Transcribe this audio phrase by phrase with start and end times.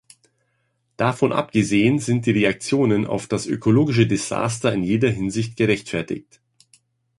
[0.97, 6.41] Davon abgesehen sind die Reaktionen auf das ökologische Desaster in jeder Hinsicht gerechtfertigt.